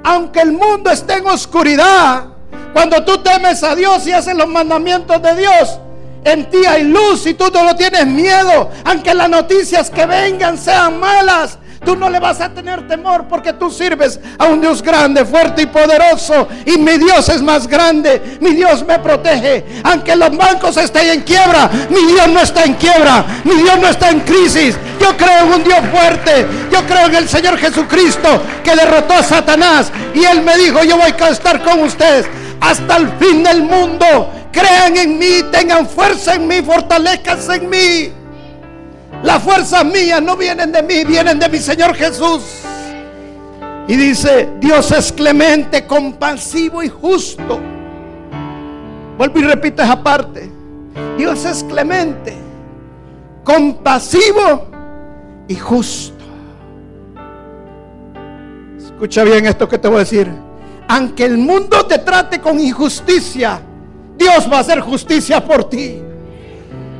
[0.04, 2.26] aunque el mundo esté en oscuridad,
[2.72, 5.78] cuando tú temes a Dios y haces los mandamientos de Dios,
[6.24, 10.58] en ti hay luz y tú no lo tienes miedo, aunque las noticias que vengan
[10.58, 11.58] sean malas.
[11.84, 15.62] Tú no le vas a tener temor porque tú sirves a un Dios grande, fuerte
[15.62, 16.46] y poderoso.
[16.66, 18.38] Y mi Dios es más grande.
[18.40, 19.64] Mi Dios me protege.
[19.84, 23.24] Aunque los bancos estén en quiebra, mi Dios no está en quiebra.
[23.44, 24.76] Mi Dios no está en crisis.
[25.00, 26.46] Yo creo en un Dios fuerte.
[26.70, 28.28] Yo creo en el Señor Jesucristo
[28.62, 29.90] que derrotó a Satanás.
[30.14, 32.26] Y Él me dijo, yo voy a estar con ustedes
[32.60, 34.30] hasta el fin del mundo.
[34.52, 38.19] Crean en mí, tengan fuerza en mí, fortalezcanse en mí.
[39.22, 42.62] Las fuerzas mías no vienen de mí, vienen de mi Señor Jesús.
[43.86, 47.60] Y dice, Dios es clemente, compasivo y justo.
[49.18, 50.50] Vuelvo y repito esa parte.
[51.18, 52.34] Dios es clemente,
[53.44, 54.68] compasivo
[55.48, 56.24] y justo.
[58.78, 60.30] Escucha bien esto que te voy a decir.
[60.88, 63.60] Aunque el mundo te trate con injusticia,
[64.16, 66.00] Dios va a hacer justicia por ti.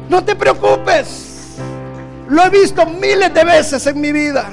[0.09, 1.30] No te preocupes.
[2.31, 4.49] Lo he visto miles de veces en mi vida.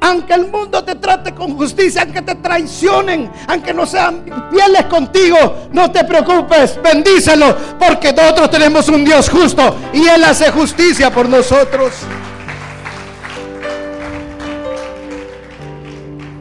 [0.00, 5.68] Aunque el mundo te trate con justicia, aunque te traicionen, aunque no sean fieles contigo,
[5.70, 11.28] no te preocupes, bendícelo, porque nosotros tenemos un Dios justo y Él hace justicia por
[11.28, 11.92] nosotros.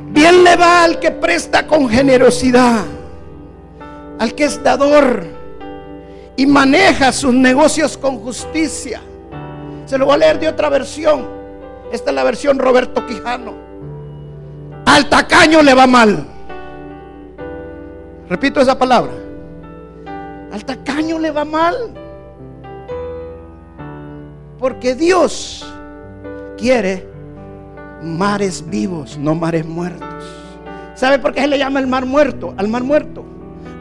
[0.10, 2.84] Bien le va al que presta con generosidad
[4.22, 5.26] al que es dador
[6.38, 9.02] y maneja sus negocios con justicia.
[9.92, 11.28] Se lo voy a leer de otra versión.
[11.92, 13.54] Esta es la versión Roberto Quijano.
[14.86, 16.26] Al tacaño le va mal.
[18.30, 19.12] Repito esa palabra.
[20.50, 21.76] Al tacaño le va mal.
[24.58, 25.70] Porque Dios
[26.58, 27.06] quiere
[28.02, 30.24] mares vivos, no mares muertos.
[30.96, 32.54] ¿Sabe por qué se le llama el mar muerto?
[32.56, 33.26] Al mar muerto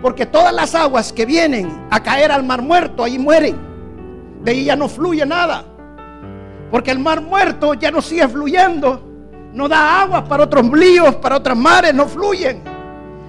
[0.03, 3.57] porque todas las aguas que vienen a caer al mar muerto, ahí mueren.
[4.42, 5.69] De ahí ya no fluye nada.
[6.70, 9.02] Porque el mar muerto ya no sigue fluyendo.
[9.52, 12.62] No da agua para otros líos, para otras mares, no fluyen.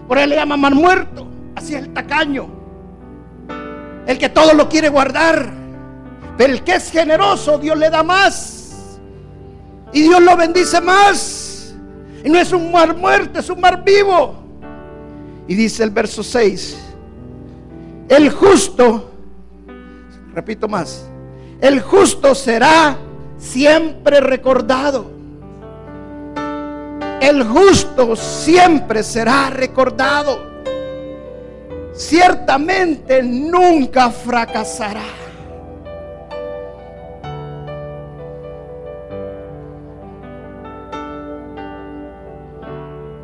[0.08, 1.28] Por eso le llama mar muerto.
[1.56, 2.48] Así es el tacaño.
[4.06, 5.52] El que todo lo quiere guardar.
[6.38, 9.00] Pero el que es generoso, Dios le da más.
[9.94, 11.74] Y Dios lo bendice más.
[12.24, 14.36] Y no es un mar muerto, es un mar vivo.
[15.48, 16.78] Y dice el verso 6,
[18.08, 19.12] el justo,
[20.34, 21.10] repito más,
[21.60, 22.98] el justo será
[23.42, 25.06] siempre recordado.
[27.20, 30.40] El justo siempre será recordado.
[31.94, 35.04] Ciertamente nunca fracasará.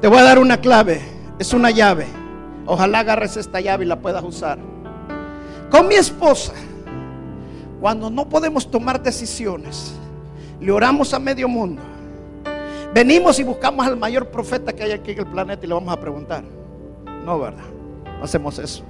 [0.02, 1.02] Te voy a dar una clave.
[1.40, 2.06] Es una llave.
[2.66, 4.60] Ojalá agarres esta llave y la puedas usar.
[5.72, 6.54] Con mi esposa,
[7.80, 9.94] cuando no podemos tomar decisiones,
[10.60, 11.82] le oramos a medio mundo.
[12.94, 15.94] Venimos y buscamos al mayor profeta que hay aquí en el planeta y le vamos
[15.94, 16.44] a preguntar.
[17.26, 17.66] No, ¿verdad?
[18.18, 18.84] No hacemos eso.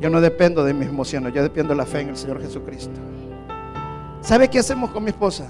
[0.00, 2.98] Yo no dependo de mis emociones, yo dependo de la fe en el Señor Jesucristo.
[4.20, 5.46] ¿Sabe qué hacemos con mi esposa?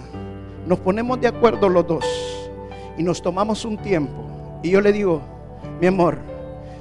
[0.66, 2.05] Nos ponemos de acuerdo los dos
[2.96, 4.12] y nos tomamos un tiempo.
[4.62, 5.20] Y yo le digo,
[5.81, 6.18] mi amor,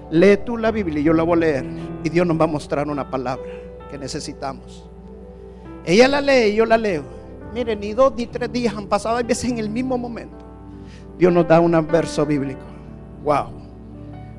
[0.10, 1.65] lee tú la Biblia y yo la voy a leer.
[2.04, 3.44] Y Dios nos va a mostrar una palabra
[3.89, 4.89] que necesitamos.
[5.86, 7.04] Ella la lee y yo la leo.
[7.54, 10.46] Mire, ni dos ni tres días han pasado, hay veces en el mismo momento.
[11.18, 12.62] Dios nos da un verso bíblico.
[13.24, 13.52] Wow.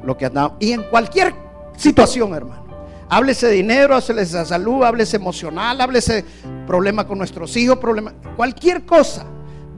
[0.05, 0.55] Lo que andamos.
[0.59, 1.35] Y en cualquier
[1.77, 2.62] situación, hermano.
[3.09, 6.25] Háblese de dinero, háblese de salud, háblese emocional, háblese
[6.66, 8.14] problema con nuestros hijos, problema.
[8.37, 9.27] Cualquier cosa.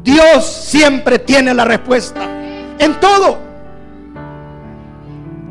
[0.05, 2.25] Dios siempre tiene la respuesta.
[2.79, 3.38] En todo.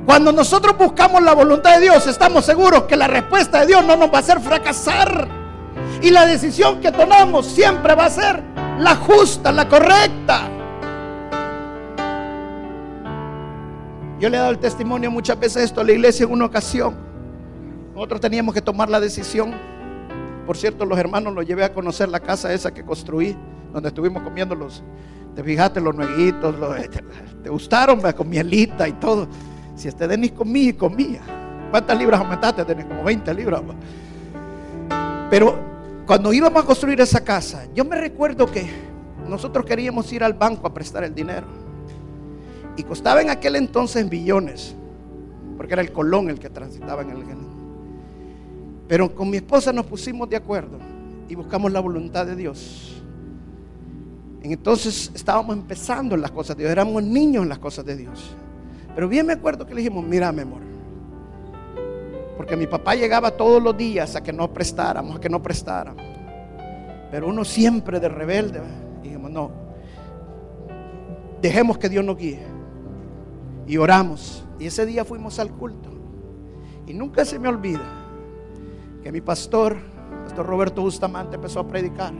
[0.05, 3.95] Cuando nosotros buscamos la voluntad de Dios, estamos seguros que la respuesta de Dios no
[3.95, 5.42] nos va a hacer fracasar.
[6.03, 8.43] Y la decisión que tomamos siempre va a ser
[8.77, 10.49] la justa, la correcta.
[14.19, 16.95] Yo le he dado el testimonio muchas veces esto a la iglesia en una ocasión.
[17.95, 19.53] Nosotros teníamos que tomar la decisión.
[20.45, 23.37] Por cierto, los hermanos los llevé a conocer la casa esa que construí,
[23.71, 24.83] donde estuvimos comiendo los,
[25.33, 26.53] te fijaste, los nueguitos,
[27.41, 29.29] te, gustaron, con mielita y todo.
[29.73, 31.21] Si este Denis comía y comía.
[31.71, 32.87] ¿Cuántas libras aumentaste, Denis?
[32.87, 33.61] Como 20 libras.
[35.29, 35.72] Pero
[36.05, 38.65] cuando íbamos a construir esa casa, yo me recuerdo que
[39.27, 41.47] nosotros queríamos ir al banco a prestar el dinero.
[42.75, 44.75] Y costaba en aquel entonces billones.
[45.55, 47.23] Porque era el colón el que transitaba en el...
[48.87, 50.77] Pero con mi esposa nos pusimos de acuerdo
[51.29, 53.01] y buscamos la voluntad de Dios.
[54.41, 58.35] Entonces estábamos empezando en las cosas de Dios, éramos niños en las cosas de Dios.
[58.93, 60.62] Pero bien me acuerdo que le dijimos, mira, mi amor.
[62.37, 66.03] Porque mi papá llegaba todos los días a que no prestáramos, a que no prestáramos.
[67.11, 68.61] Pero uno siempre de rebelde.
[69.03, 69.51] dijimos, no,
[71.43, 72.39] Dejemos que Dios nos guíe.
[73.67, 74.45] Y oramos.
[74.59, 75.89] Y ese día fuimos al culto.
[76.87, 77.83] Y nunca se me olvida
[79.03, 79.77] que mi pastor,
[80.23, 82.13] pastor Roberto Bustamante, empezó a predicar.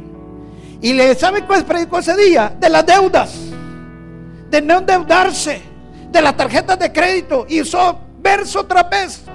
[0.82, 2.53] Y le sabe cuál predicó ese día?
[2.59, 3.39] De las deudas.
[4.49, 5.61] De no endeudarse.
[6.11, 7.45] De las tarjetas de crédito.
[7.47, 9.32] Y hizo verso tras verso.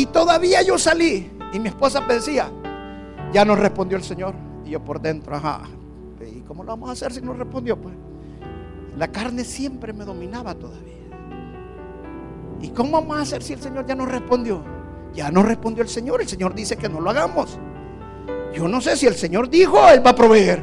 [0.00, 1.30] Y todavía yo salí.
[1.52, 2.50] Y mi esposa me decía,
[3.34, 4.34] ya nos respondió el Señor.
[4.64, 5.60] Y yo por dentro, ajá.
[6.26, 7.78] ¿Y cómo lo vamos a hacer si no respondió?
[7.78, 7.94] Pues
[8.96, 11.04] la carne siempre me dominaba todavía.
[12.62, 14.64] ¿Y cómo vamos a hacer si el Señor ya nos respondió?
[15.12, 16.22] Ya nos respondió el Señor.
[16.22, 17.58] El Señor dice que no lo hagamos.
[18.54, 20.62] Yo no sé si el Señor dijo, Él va a proveer.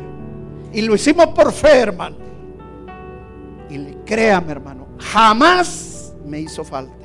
[0.73, 2.15] Y lo hicimos por fe, hermano.
[3.69, 6.95] Y créame, hermano, jamás me hizo falta.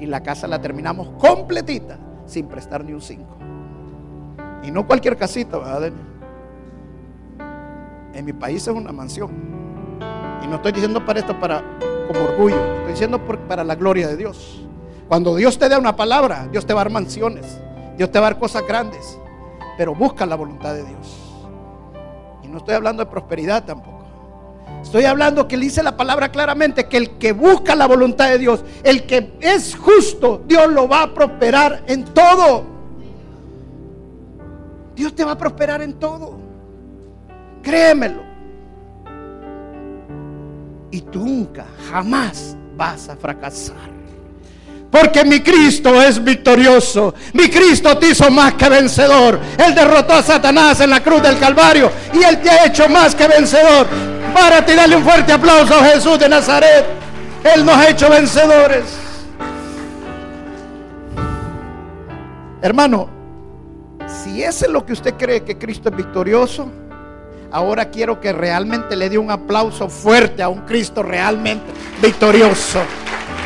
[0.00, 3.36] Y la casa la terminamos completita, sin prestar ni un cinco.
[4.62, 5.92] Y no cualquier casita, ¿verdad?
[8.12, 9.30] En mi país es una mansión.
[10.42, 11.62] Y no estoy diciendo para esto para
[12.06, 14.62] como orgullo, estoy diciendo para la gloria de Dios.
[15.08, 17.60] Cuando Dios te da una palabra, Dios te va a dar mansiones,
[17.96, 19.18] Dios te va a dar cosas grandes,
[19.76, 21.20] pero busca la voluntad de Dios.
[22.42, 23.93] Y no estoy hablando de prosperidad tampoco.
[24.82, 28.38] Estoy hablando que le dice la palabra claramente que el que busca la voluntad de
[28.38, 32.64] Dios, el que es justo, Dios lo va a prosperar en todo.
[34.94, 36.38] Dios te va a prosperar en todo.
[37.62, 38.22] Créemelo.
[40.90, 43.93] Y tú nunca, jamás vas a fracasar.
[44.94, 47.16] Porque mi Cristo es victorioso.
[47.32, 49.40] Mi Cristo te hizo más que vencedor.
[49.58, 51.90] Él derrotó a Satanás en la cruz del Calvario.
[52.12, 53.88] Y Él te ha hecho más que vencedor.
[54.32, 56.84] Párate y dale un fuerte aplauso a Jesús de Nazaret.
[57.42, 58.84] Él nos ha hecho vencedores.
[62.62, 63.08] Hermano,
[64.06, 66.70] si ese es lo que usted cree que Cristo es victorioso,
[67.50, 71.66] ahora quiero que realmente le dé un aplauso fuerte a un Cristo realmente
[72.00, 72.78] victorioso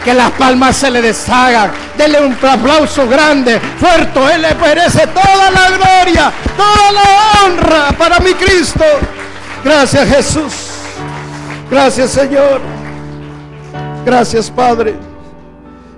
[0.05, 1.70] que las palmas se le deshagan.
[1.96, 4.20] Dele un aplauso grande, fuerte.
[4.34, 8.84] Él le merece toda la gloria, toda la honra para mi Cristo.
[9.64, 10.53] Gracias Jesús.
[11.70, 12.61] Gracias Señor.
[14.05, 14.94] Gracias Padre.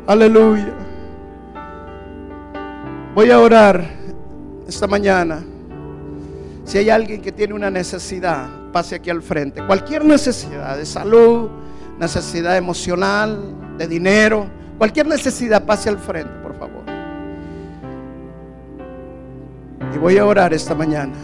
[0.07, 0.75] Aleluya.
[3.15, 3.85] Voy a orar
[4.67, 5.43] esta mañana.
[6.65, 9.65] Si hay alguien que tiene una necesidad, pase aquí al frente.
[9.67, 11.51] Cualquier necesidad de salud,
[11.99, 13.41] necesidad emocional,
[13.81, 16.83] de dinero, cualquier necesidad, pase al frente, por favor.
[19.95, 21.15] Y voy a orar esta mañana.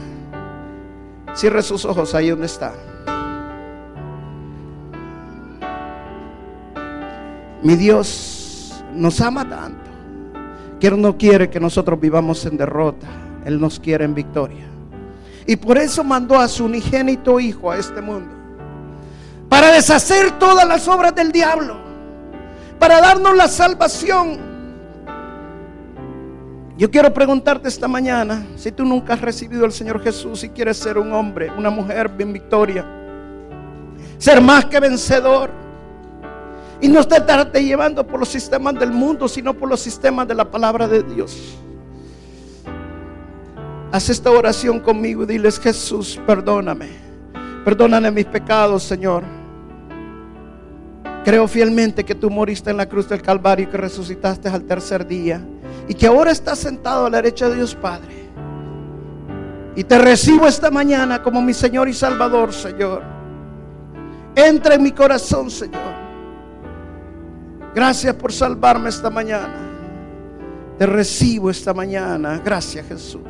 [1.34, 2.72] Cierre sus ojos ahí donde está.
[7.62, 9.90] Mi Dios nos ama tanto
[10.80, 13.06] que Él no quiere que nosotros vivamos en derrota.
[13.44, 14.64] Él nos quiere en victoria.
[15.46, 18.34] Y por eso mandó a su unigénito Hijo a este mundo.
[19.50, 21.85] Para deshacer todas las obras del diablo
[22.78, 24.38] para darnos la salvación.
[26.76, 30.76] Yo quiero preguntarte esta mañana, si tú nunca has recibido al Señor Jesús y quieres
[30.76, 32.84] ser un hombre, una mujer bien victoria,
[34.18, 35.50] ser más que vencedor,
[36.80, 40.44] y no estarte llevando por los sistemas del mundo, sino por los sistemas de la
[40.50, 41.56] palabra de Dios.
[43.92, 46.88] Haz esta oración conmigo y diles, Jesús, perdóname.
[47.64, 49.24] Perdóname mis pecados, Señor.
[51.26, 55.04] Creo fielmente que tú moriste en la cruz del Calvario y que resucitaste al tercer
[55.04, 55.44] día.
[55.88, 58.30] Y que ahora estás sentado a la derecha de Dios Padre.
[59.74, 63.02] Y te recibo esta mañana como mi Señor y Salvador, Señor.
[64.36, 65.82] Entra en mi corazón, Señor.
[67.74, 69.56] Gracias por salvarme esta mañana.
[70.78, 72.40] Te recibo esta mañana.
[72.44, 73.22] Gracias, Jesús.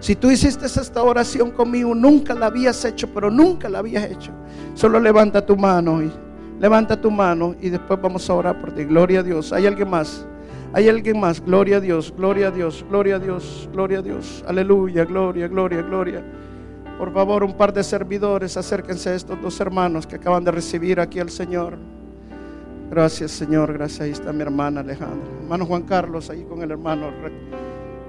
[0.00, 4.32] Si tú hiciste esta oración conmigo, nunca la habías hecho, pero nunca la habías hecho.
[4.74, 6.12] Solo levanta tu mano y
[6.60, 8.84] Levanta tu mano y después vamos a orar por ti.
[8.84, 9.52] Gloria a Dios.
[9.52, 10.26] ¿Hay alguien más?
[10.72, 11.40] ¿Hay alguien más?
[11.40, 14.44] Gloria a Dios, gloria a Dios, gloria a Dios, gloria a Dios.
[14.46, 16.22] Aleluya, gloria, gloria, gloria.
[16.98, 21.00] Por favor, un par de servidores, acérquense a estos dos hermanos que acaban de recibir
[21.00, 21.78] aquí al Señor.
[22.90, 23.72] Gracias, Señor.
[23.72, 24.00] Gracias.
[24.00, 25.28] Ahí está mi hermana Alejandra.
[25.42, 27.10] Hermano Juan Carlos, ahí con el hermano.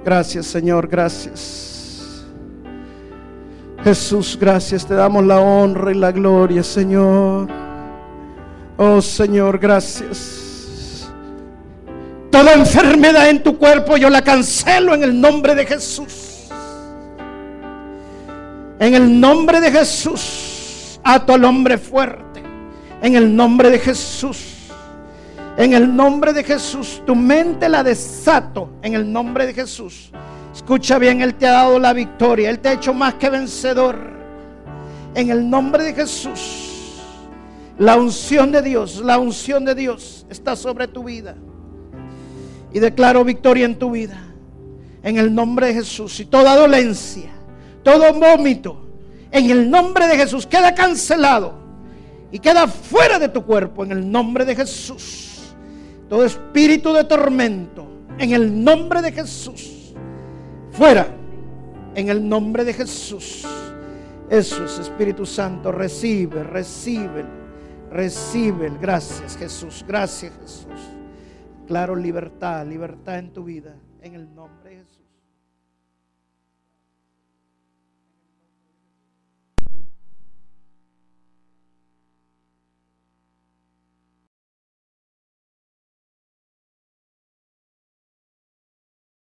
[0.04, 0.88] Gracias, Señor.
[0.88, 2.26] Gracias.
[3.84, 4.86] Jesús, gracias.
[4.86, 7.69] Te damos la honra y la gloria, Señor.
[8.82, 11.10] Oh Señor, gracias.
[12.32, 16.48] Toda enfermedad en tu cuerpo yo la cancelo en el nombre de Jesús.
[18.80, 22.42] En el nombre de Jesús, ato al hombre fuerte.
[23.02, 24.70] En el nombre de Jesús.
[25.58, 28.70] En el nombre de Jesús, tu mente la desato.
[28.82, 30.10] En el nombre de Jesús.
[30.56, 32.50] Escucha bien, Él te ha dado la victoria.
[32.50, 33.98] Él te ha hecho más que vencedor.
[35.16, 36.69] En el nombre de Jesús.
[37.80, 41.36] La unción de Dios, la unción de Dios está sobre tu vida.
[42.74, 44.22] Y declaro victoria en tu vida.
[45.02, 46.20] En el nombre de Jesús.
[46.20, 47.32] Y toda dolencia,
[47.82, 48.86] todo vómito,
[49.32, 51.54] en el nombre de Jesús queda cancelado.
[52.34, 55.54] Y queda fuera de tu cuerpo en el nombre de Jesús.
[56.10, 59.94] Todo espíritu de tormento, en el nombre de Jesús.
[60.72, 61.08] Fuera,
[61.96, 63.46] en el nombre de Jesús.
[64.30, 67.39] Eso es Espíritu Santo, recibe, recibe,
[67.92, 68.72] recibe.
[68.80, 70.96] Gracias Jesús, gracias Jesús.
[71.68, 74.99] Claro, libertad, libertad en tu vida, en el nombre de Jesús.